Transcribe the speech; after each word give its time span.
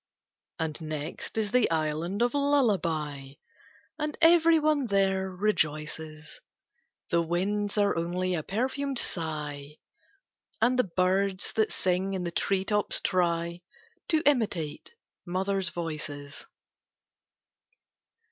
And 0.57 0.81
next 0.81 1.37
is 1.37 1.51
the 1.51 1.69
Island 1.69 2.23
of 2.23 2.33
Lullaby, 2.33 3.33
And 3.99 4.17
every 4.19 4.57
one 4.57 4.87
there 4.87 5.29
rejoices. 5.29 6.41
The 7.11 7.21
winds 7.21 7.77
are 7.77 7.95
only 7.95 8.33
a 8.33 8.41
perfumed 8.41 8.97
sigh, 8.97 9.77
And 10.59 10.79
the 10.79 10.85
birds 10.95 11.53
that 11.53 11.71
sing 11.71 12.15
in 12.15 12.23
the 12.23 12.31
treetops 12.31 12.99
try 12.99 13.61
To 14.07 14.23
imitate 14.25 14.95
Mothers' 15.23 15.69
voices. 15.69 16.47